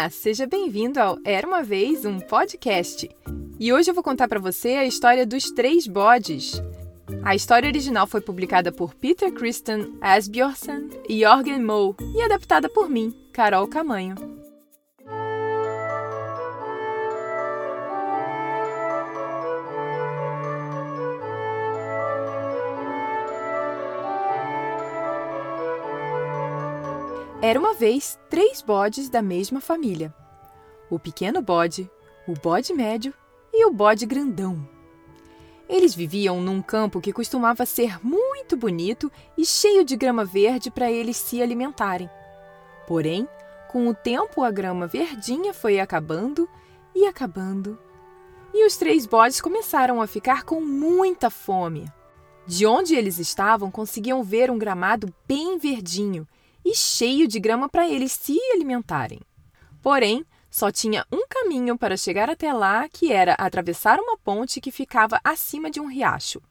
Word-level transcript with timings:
Olá, 0.00 0.08
seja 0.08 0.46
bem-vindo 0.46 0.98
ao 0.98 1.18
Era 1.26 1.46
uma 1.46 1.62
vez 1.62 2.06
um 2.06 2.18
podcast. 2.20 3.06
E 3.58 3.70
hoje 3.70 3.90
eu 3.90 3.94
vou 3.94 4.02
contar 4.02 4.28
para 4.28 4.40
você 4.40 4.70
a 4.70 4.86
história 4.86 5.26
dos 5.26 5.50
três 5.50 5.86
bodes. 5.86 6.54
A 7.22 7.34
história 7.34 7.68
original 7.68 8.06
foi 8.06 8.22
publicada 8.22 8.72
por 8.72 8.94
Peter 8.94 9.30
Christian 9.30 9.90
Asbjørnsen 10.00 10.88
e 11.06 11.20
Jorgen 11.20 11.62
Moe 11.62 11.94
e 12.16 12.22
adaptada 12.22 12.66
por 12.66 12.88
mim, 12.88 13.14
Carol 13.30 13.68
Camanho. 13.68 14.39
Era 27.42 27.58
uma 27.58 27.72
vez 27.72 28.18
três 28.28 28.60
bodes 28.60 29.08
da 29.08 29.22
mesma 29.22 29.62
família: 29.62 30.14
o 30.90 30.98
pequeno 30.98 31.40
bode, 31.40 31.90
o 32.28 32.34
bode 32.34 32.74
médio 32.74 33.14
e 33.50 33.64
o 33.64 33.72
bode 33.72 34.04
grandão. 34.04 34.68
Eles 35.66 35.94
viviam 35.94 36.38
num 36.42 36.60
campo 36.60 37.00
que 37.00 37.14
costumava 37.14 37.64
ser 37.64 37.98
muito 38.04 38.58
bonito 38.58 39.10
e 39.38 39.46
cheio 39.46 39.84
de 39.84 39.96
grama 39.96 40.22
verde 40.22 40.70
para 40.70 40.92
eles 40.92 41.16
se 41.16 41.40
alimentarem. 41.40 42.10
Porém, 42.86 43.26
com 43.70 43.88
o 43.88 43.94
tempo, 43.94 44.42
a 44.42 44.50
grama 44.50 44.86
verdinha 44.86 45.54
foi 45.54 45.80
acabando 45.80 46.46
e 46.94 47.06
acabando. 47.06 47.78
E 48.52 48.66
os 48.66 48.76
três 48.76 49.06
bodes 49.06 49.40
começaram 49.40 50.02
a 50.02 50.06
ficar 50.06 50.42
com 50.42 50.60
muita 50.60 51.30
fome. 51.30 51.90
De 52.46 52.66
onde 52.66 52.94
eles 52.94 53.18
estavam, 53.18 53.70
conseguiam 53.70 54.22
ver 54.22 54.50
um 54.50 54.58
gramado 54.58 55.10
bem 55.26 55.56
verdinho 55.56 56.28
e 56.64 56.74
cheio 56.74 57.26
de 57.26 57.40
grama 57.40 57.68
para 57.68 57.88
eles 57.88 58.12
se 58.12 58.38
alimentarem. 58.52 59.20
Porém, 59.82 60.24
só 60.50 60.70
tinha 60.70 61.06
um 61.12 61.26
caminho 61.28 61.78
para 61.78 61.96
chegar 61.96 62.28
até 62.28 62.52
lá, 62.52 62.88
que 62.88 63.12
era 63.12 63.34
atravessar 63.34 63.98
uma 64.00 64.18
ponte 64.18 64.60
que 64.60 64.72
ficava 64.72 65.20
acima 65.22 65.70
de 65.70 65.80
um 65.80 65.86
riacho. 65.86 66.42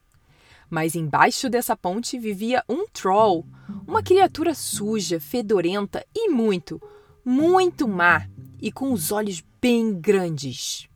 Mas 0.70 0.96
embaixo 0.96 1.50
dessa 1.50 1.76
ponte 1.76 2.18
vivia 2.18 2.64
um 2.70 2.88
troll, 2.88 3.46
uma 3.88 4.02
criatura 4.02 4.54
suja, 4.54 5.20
fedorenta 5.20 6.06
e 6.16 6.30
muito, 6.30 6.82
muito 7.26 7.88
má, 7.88 8.28
e 8.62 8.72
com 8.72 8.94
os 8.94 9.12
olhos 9.12 9.44
bem 9.62 10.00
grandes. 10.00 10.88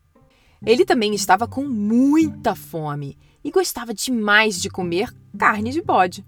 Ele 0.65 0.85
também 0.85 1.13
estava 1.13 1.47
com 1.47 1.65
muita 1.65 2.55
fome 2.55 3.17
e 3.43 3.51
gostava 3.51 3.93
demais 3.93 4.61
de 4.61 4.69
comer 4.69 5.13
carne 5.37 5.71
de 5.71 5.81
bode. 5.81 6.25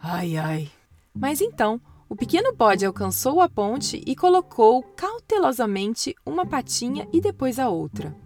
Ai, 0.00 0.36
ai. 0.36 0.70
Mas 1.14 1.40
então 1.40 1.80
o 2.08 2.16
pequeno 2.16 2.54
bode 2.54 2.86
alcançou 2.86 3.40
a 3.40 3.48
ponte 3.48 4.02
e 4.06 4.16
colocou 4.16 4.82
cautelosamente 4.96 6.14
uma 6.24 6.46
patinha 6.46 7.06
e 7.12 7.20
depois 7.20 7.58
a 7.58 7.68
outra. 7.68 8.16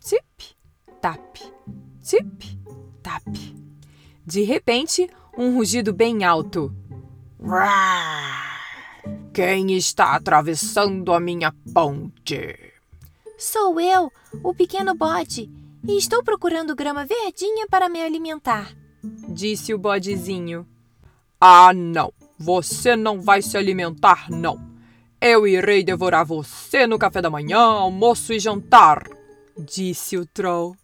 Tip, 0.00 0.56
tap, 1.00 1.38
tip, 2.02 2.58
tap. 3.02 3.22
De 4.26 4.42
repente, 4.42 5.08
um 5.36 5.54
rugido 5.54 5.92
bem 5.92 6.24
alto. 6.24 6.74
Quem 9.32 9.76
está 9.76 10.16
atravessando 10.16 11.12
a 11.12 11.20
minha 11.20 11.54
ponte? 11.72 12.72
Sou 13.38 13.80
eu, 13.80 14.10
o 14.42 14.54
pequeno 14.54 14.94
bode, 14.94 15.50
e 15.86 15.98
estou 15.98 16.22
procurando 16.22 16.74
grama 16.74 17.04
verdinha 17.04 17.66
para 17.68 17.88
me 17.88 18.00
alimentar, 18.00 18.74
disse 19.28 19.74
o 19.74 19.78
bodezinho. 19.78 20.66
Ah, 21.40 21.72
não! 21.74 22.12
Você 22.38 22.96
não 22.96 23.20
vai 23.20 23.40
se 23.42 23.56
alimentar, 23.56 24.28
não. 24.30 24.74
Eu 25.20 25.46
irei 25.46 25.82
devorar 25.82 26.24
você 26.26 26.86
no 26.86 26.98
café 26.98 27.22
da 27.22 27.30
manhã, 27.30 27.58
almoço 27.58 28.32
e 28.32 28.38
jantar, 28.38 29.04
disse 29.56 30.18
o 30.18 30.26
troll. 30.26 30.76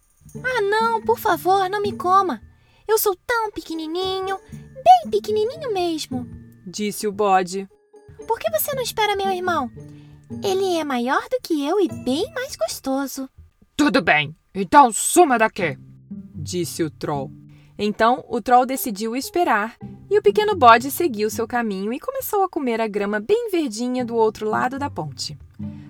Ah, 0.43 0.61
não, 0.61 1.01
por 1.01 1.19
favor, 1.19 1.69
não 1.69 1.81
me 1.81 1.91
coma. 1.91 2.41
Eu 2.87 2.97
sou 2.97 3.15
tão 3.27 3.51
pequenininho, 3.51 4.39
bem 4.51 5.11
pequenininho 5.11 5.71
mesmo, 5.73 6.27
disse 6.65 7.07
o 7.07 7.11
bode. 7.11 7.67
Por 8.27 8.39
que 8.39 8.49
você 8.49 8.73
não 8.73 8.81
espera 8.81 9.15
meu 9.15 9.29
irmão? 9.29 9.69
Ele 10.43 10.77
é 10.77 10.83
maior 10.83 11.21
do 11.29 11.39
que 11.43 11.65
eu 11.65 11.79
e 11.79 11.87
bem 12.03 12.31
mais 12.33 12.55
gostoso. 12.55 13.29
Tudo 13.75 14.01
bem, 14.01 14.35
então 14.55 14.91
suma 14.91 15.37
daqui, 15.37 15.77
disse 16.09 16.83
o 16.83 16.89
troll. 16.89 17.31
Então 17.77 18.23
o 18.29 18.41
troll 18.41 18.65
decidiu 18.65 19.15
esperar 19.15 19.77
e 20.11 20.19
o 20.19 20.21
pequeno 20.21 20.57
bode 20.57 20.91
seguiu 20.91 21.29
seu 21.29 21.47
caminho 21.47 21.93
e 21.93 21.99
começou 21.99 22.43
a 22.43 22.49
comer 22.49 22.81
a 22.81 22.87
grama 22.87 23.17
bem 23.17 23.49
verdinha 23.49 24.03
do 24.03 24.13
outro 24.13 24.49
lado 24.49 24.77
da 24.77 24.89
ponte. 24.89 25.37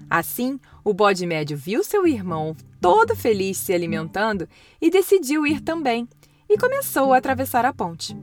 Assim, 0.08 0.60
o 0.84 0.94
bode 0.94 1.26
médio 1.26 1.58
viu 1.58 1.84
seu 1.84 2.06
irmão 2.06 2.56
todo 2.80 3.16
feliz 3.16 3.58
se 3.58 3.74
alimentando 3.74 4.48
e 4.80 4.92
decidiu 4.92 5.48
ir 5.48 5.60
também 5.60 6.08
e 6.48 6.56
começou 6.56 7.14
a 7.14 7.18
atravessar 7.18 7.66
a 7.66 7.74
ponte. 7.74 8.16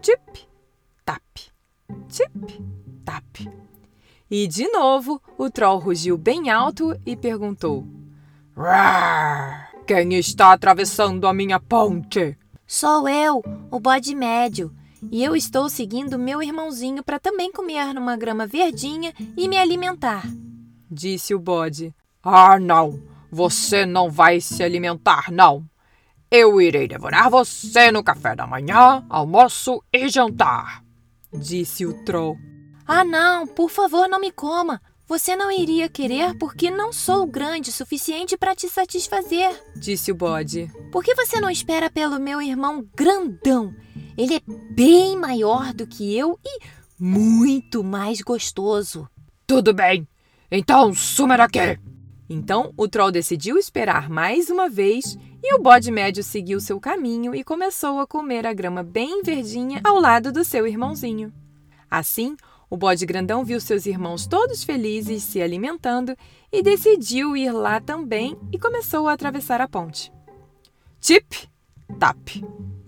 Tip, 0.00 0.46
tap, 1.04 1.20
tip, 2.08 2.62
tap. 3.04 3.52
E 4.30 4.46
de 4.46 4.68
novo 4.68 5.20
o 5.36 5.50
troll 5.50 5.80
rugiu 5.80 6.16
bem 6.16 6.48
alto 6.48 6.96
e 7.04 7.16
perguntou: 7.16 7.84
Quem 9.84 10.14
está 10.14 10.52
atravessando 10.52 11.26
a 11.26 11.34
minha 11.34 11.58
ponte? 11.58 12.38
Sou 12.64 13.08
eu, 13.08 13.42
o 13.68 13.80
bode 13.80 14.14
médio. 14.14 14.72
E 15.10 15.22
eu 15.22 15.36
estou 15.36 15.68
seguindo 15.68 16.18
meu 16.18 16.42
irmãozinho 16.42 17.02
para 17.02 17.18
também 17.18 17.52
comer 17.52 17.92
numa 17.94 18.16
grama 18.16 18.46
verdinha 18.46 19.12
e 19.36 19.48
me 19.48 19.56
alimentar. 19.56 20.24
Disse 20.90 21.34
o 21.34 21.38
bode. 21.38 21.94
Ah, 22.22 22.58
não! 22.58 23.02
Você 23.30 23.84
não 23.84 24.10
vai 24.10 24.40
se 24.40 24.62
alimentar, 24.62 25.30
não! 25.30 25.64
Eu 26.30 26.60
irei 26.60 26.88
devorar 26.88 27.30
você 27.30 27.90
no 27.90 28.02
café 28.02 28.34
da 28.34 28.46
manhã, 28.46 29.04
almoço 29.08 29.82
e 29.92 30.08
jantar! 30.08 30.82
Disse 31.32 31.84
o 31.84 32.04
troll. 32.04 32.36
Ah, 32.86 33.04
não! 33.04 33.46
Por 33.46 33.70
favor, 33.70 34.08
não 34.08 34.20
me 34.20 34.30
coma! 34.30 34.80
Você 35.06 35.36
não 35.36 35.50
iria 35.50 35.86
querer 35.86 36.34
porque 36.38 36.70
não 36.70 36.90
sou 36.90 37.26
grande 37.26 37.68
o 37.68 37.72
suficiente 37.72 38.38
para 38.38 38.54
te 38.54 38.70
satisfazer, 38.70 39.62
disse 39.76 40.10
o 40.10 40.14
bode. 40.14 40.70
Por 40.90 41.04
que 41.04 41.14
você 41.14 41.38
não 41.40 41.50
espera 41.50 41.90
pelo 41.90 42.18
meu 42.18 42.40
irmão 42.40 42.82
grandão? 42.96 43.74
Ele 44.16 44.36
é 44.36 44.40
bem 44.70 45.16
maior 45.16 45.72
do 45.72 45.86
que 45.86 46.16
eu 46.16 46.38
e 46.44 46.60
muito 46.98 47.82
mais 47.82 48.20
gostoso. 48.20 49.08
Tudo 49.46 49.74
bem, 49.74 50.06
então 50.50 50.94
suma 50.94 51.36
daqui! 51.36 51.78
Então 52.28 52.72
o 52.76 52.88
troll 52.88 53.10
decidiu 53.10 53.58
esperar 53.58 54.08
mais 54.08 54.48
uma 54.48 54.68
vez 54.68 55.18
e 55.42 55.54
o 55.54 55.60
bode 55.60 55.90
médio 55.90 56.22
seguiu 56.22 56.58
seu 56.60 56.80
caminho 56.80 57.34
e 57.34 57.44
começou 57.44 57.98
a 57.98 58.06
comer 58.06 58.46
a 58.46 58.54
grama 58.54 58.82
bem 58.82 59.22
verdinha 59.22 59.80
ao 59.84 60.00
lado 60.00 60.32
do 60.32 60.42
seu 60.42 60.66
irmãozinho. 60.66 61.32
Assim, 61.90 62.34
o 62.70 62.76
bode 62.76 63.04
grandão 63.04 63.44
viu 63.44 63.60
seus 63.60 63.84
irmãos 63.84 64.26
todos 64.26 64.64
felizes 64.64 65.22
se 65.22 65.42
alimentando 65.42 66.16
e 66.50 66.62
decidiu 66.62 67.36
ir 67.36 67.52
lá 67.52 67.80
também 67.80 68.38
e 68.50 68.58
começou 68.58 69.06
a 69.06 69.12
atravessar 69.12 69.60
a 69.60 69.68
ponte. 69.68 70.10
Tip, 70.98 71.48
tap, 71.98 72.42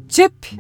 tip, 0.09 0.59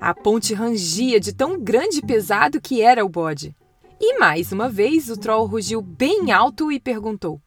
A 0.00 0.14
ponte 0.14 0.54
rangia 0.54 1.20
de 1.20 1.34
tão 1.34 1.60
grande 1.60 1.98
e 1.98 2.02
pesado 2.02 2.60
que 2.60 2.80
era 2.80 3.04
o 3.04 3.08
bode. 3.08 3.54
E 4.00 4.18
mais 4.18 4.50
uma 4.50 4.66
vez 4.66 5.10
o 5.10 5.16
troll 5.16 5.44
rugiu 5.44 5.82
bem 5.82 6.32
alto 6.32 6.72
e 6.72 6.80
perguntou: 6.80 7.38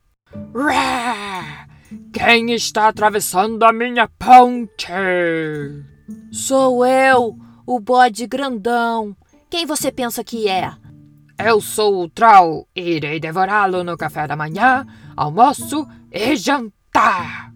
Quem 2.13 2.51
está 2.51 2.89
atravessando 2.89 3.63
a 3.63 3.73
minha 3.73 4.07
ponte? 4.07 4.91
Sou 6.31 6.85
eu, 6.85 7.35
o 7.65 7.79
bode 7.79 8.27
grandão. 8.27 9.17
Quem 9.49 9.65
você 9.65 9.91
pensa 9.91 10.23
que 10.23 10.47
é? 10.47 10.71
Eu 11.39 11.59
sou 11.59 12.03
o 12.03 12.09
Troll 12.09 12.67
e 12.75 12.81
irei 12.81 13.19
devorá-lo 13.19 13.83
no 13.83 13.97
café 13.97 14.27
da 14.27 14.35
manhã, 14.35 14.85
almoço 15.15 15.87
e 16.11 16.35
jantar. 16.35 17.51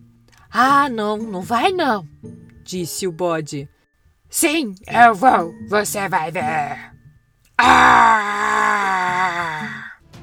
Ah, 0.52 0.90
não, 0.90 1.18
não 1.18 1.42
vai 1.42 1.72
não, 1.72 2.08
disse 2.68 3.08
o 3.08 3.12
bode. 3.12 3.68
Sim, 4.30 4.76
eu 4.86 5.16
vou, 5.16 5.54
você 5.70 6.10
vai 6.10 6.30
ver. 6.32 6.92
Ah! 7.58 8.44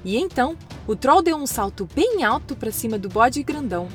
E 0.05 0.19
então, 0.19 0.56
o 0.87 0.94
Troll 0.94 1.23
deu 1.23 1.37
um 1.37 1.46
salto 1.46 1.88
bem 1.94 2.23
alto 2.23 2.55
para 2.55 2.70
cima 2.70 2.99
do 2.99 3.08
bode 3.08 3.43
grandão 3.43 3.88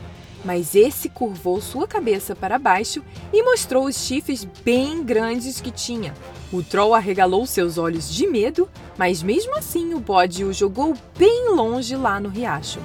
mas 0.44 0.76
esse 0.76 1.10
curvou 1.10 1.62
sua 1.62 1.88
cabeça 1.88 2.36
para 2.36 2.60
baixo 2.60 3.04
e 3.32 3.44
mostrou 3.44 3.86
os 3.86 3.98
chifres 3.98 4.46
bem 4.64 5.04
grandes 5.04 5.60
que 5.60 5.72
tinha. 5.72 6.14
O 6.52 6.64
troll 6.64 6.96
arregalou 6.96 7.46
seus 7.46 7.78
olhos 7.78 8.10
de 8.12 8.26
medo, 8.28 8.70
mas 8.98 9.22
mesmo 9.22 9.56
assim 9.58 9.94
o 9.94 10.00
bode 10.00 10.44
o 10.44 10.54
jogou 10.54 10.96
bem 11.18 11.54
longe 11.54 11.96
lá 11.96 12.20
no 12.20 12.30
riacho. 12.30 12.80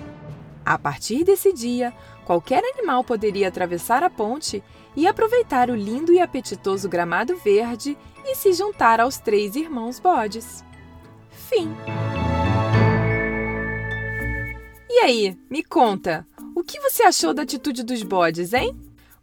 A 0.64 0.78
partir 0.78 1.25
desse 1.25 1.52
dia, 1.52 1.93
qualquer 2.25 2.64
animal 2.64 3.05
poderia 3.05 3.49
atravessar 3.49 4.02
a 4.02 4.08
ponte 4.08 4.62
e 4.96 5.06
aproveitar 5.06 5.69
o 5.69 5.75
lindo 5.75 6.12
e 6.12 6.20
apetitoso 6.20 6.88
gramado 6.88 7.37
verde 7.37 7.99
e 8.25 8.34
se 8.34 8.52
juntar 8.52 9.00
aos 9.00 9.19
três 9.19 9.56
irmãos 9.56 10.00
bodes. 10.00 10.64
Fim. 11.28 11.70
E 14.88 15.00
aí, 15.00 15.38
me 15.50 15.62
conta, 15.62 16.26
o 16.55 16.62
que 16.62 16.81
você 16.81 17.02
achou 17.02 17.34
da 17.34 17.43
atitude 17.43 17.82
dos 17.82 18.02
bodes, 18.02 18.55
hein? 18.55 18.75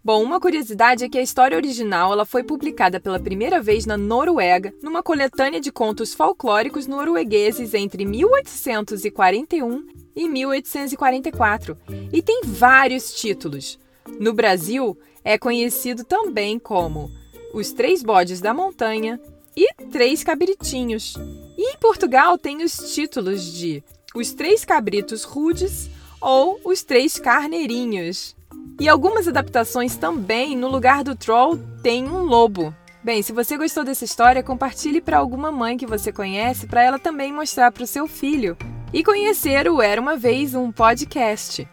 Bom, 0.04 0.24
uma 0.24 0.40
curiosidade 0.40 1.04
é 1.04 1.10
que 1.10 1.20
a 1.20 1.22
história 1.22 1.56
original 1.56 2.12
ela 2.12 2.26
foi 2.26 2.42
publicada 2.42 3.00
pela 3.00 3.20
primeira 3.20 3.62
vez 3.62 3.86
na 3.86 3.96
Noruega, 3.96 4.74
numa 4.82 5.04
coletânea 5.04 5.62
de 5.62 5.72
contos 5.72 6.12
folclóricos 6.12 6.88
noruegueses 6.88 7.76
entre 7.76 8.04
1841 8.04 9.86
e 10.16 10.28
1844, 10.28 11.78
e 12.12 12.20
tem 12.20 12.42
vários 12.44 13.14
títulos. 13.14 13.78
No 14.20 14.34
Brasil, 14.34 14.98
é 15.24 15.38
conhecido 15.38 16.04
também 16.04 16.58
como 16.58 17.12
Os 17.54 17.72
Três 17.72 18.02
Bodes 18.02 18.42
da 18.42 18.56
Montanha 18.56 19.20
e 19.56 19.72
Três 19.92 20.24
Cabritinhos. 20.24 21.14
E 21.56 21.74
em 21.74 21.78
Portugal 21.78 22.40
tem 22.40 22.64
os 22.64 22.76
títulos 22.92 23.54
de 23.54 23.84
Os 24.16 24.34
Três 24.34 24.66
Cabritos 24.66 25.24
Rudes 25.24 25.92
ou 26.20 26.60
Os 26.66 26.82
Três 26.82 27.20
Carneirinhos. 27.20 28.36
E 28.80 28.90
algumas 28.90 29.28
adaptações 29.28 29.96
também, 29.96 30.56
no 30.56 30.68
lugar 30.68 31.04
do 31.04 31.16
troll, 31.16 31.58
tem 31.84 32.08
um 32.08 32.24
lobo. 32.24 32.74
Bem, 33.04 33.22
se 33.24 33.32
você 33.34 33.58
gostou 33.58 33.84
dessa 33.84 34.06
história, 34.06 34.44
compartilhe 34.44 35.02
para 35.02 35.18
alguma 35.18 35.52
mãe 35.52 35.78
que 35.78 35.88
você 35.88 36.12
conhece 36.12 36.68
para 36.68 36.84
ela 36.84 37.00
também 37.00 37.34
mostrar 37.34 37.72
para 37.72 37.84
o 37.84 37.88
seu 37.88 38.08
filho. 38.08 38.56
E 38.94 39.04
conhecer 39.04 39.68
o 39.68 39.82
Era 39.82 40.00
uma 40.00 40.18
Vez 40.18 40.54
um 40.54 40.72
Podcast. 40.72 41.68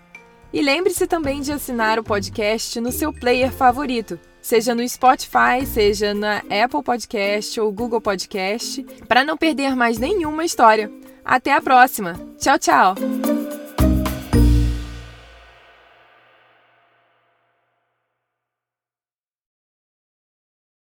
E 0.52 0.62
lembre-se 0.62 1.06
também 1.06 1.42
de 1.42 1.52
assinar 1.52 1.98
o 1.98 2.04
podcast 2.04 2.80
no 2.80 2.90
seu 2.90 3.12
player 3.12 3.52
favorito, 3.52 4.18
seja 4.40 4.74
no 4.74 4.88
Spotify, 4.88 5.66
seja 5.66 6.14
na 6.14 6.38
Apple 6.38 6.82
Podcast 6.82 7.60
ou 7.60 7.70
Google 7.70 8.00
Podcast, 8.00 8.82
para 9.06 9.24
não 9.24 9.36
perder 9.36 9.76
mais 9.76 9.98
nenhuma 9.98 10.44
história. 10.44 10.90
Até 11.22 11.52
a 11.52 11.60
próxima. 11.60 12.18
Tchau, 12.38 12.58
tchau. 12.58 12.94